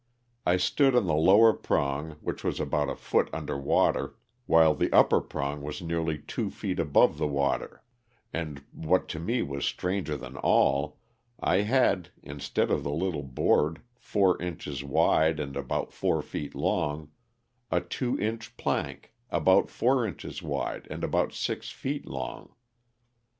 I 0.47 0.57
stood 0.57 0.95
on 0.95 1.05
the 1.05 1.13
lower 1.13 1.53
prong 1.53 2.13
which 2.21 2.43
was 2.43 2.59
about 2.59 2.89
a 2.89 2.95
foot 2.95 3.29
under 3.31 3.55
water, 3.55 4.15
while 4.47 4.73
the 4.73 4.91
upper 4.91 5.21
prong 5.21 5.61
was 5.61 5.79
nearly 5.79 6.17
two 6.17 6.49
feet 6.49 6.79
above 6.79 7.19
the 7.19 7.27
water, 7.27 7.83
and, 8.33 8.63
what 8.71 9.07
to 9.09 9.19
me 9.19 9.43
was 9.43 9.63
stranger 9.63 10.17
than 10.17 10.37
all, 10.37 10.97
I 11.39 11.57
had, 11.57 12.09
instead 12.23 12.71
of 12.71 12.81
the 12.83 12.89
little 12.89 13.21
board 13.21 13.79
four 13.95 14.41
inches 14.41 14.83
wide 14.83 15.39
and 15.39 15.55
about 15.55 15.93
four 15.93 16.23
feet 16.23 16.55
long, 16.55 17.11
a 17.69 17.79
two 17.79 18.19
inch 18.19 18.57
plank 18.57 19.13
about 19.29 19.69
four 19.69 20.03
inches 20.07 20.41
wide 20.41 20.87
and 20.89 21.03
about 21.03 21.31
six 21.31 21.69
feet 21.69 22.07
long. 22.07 22.55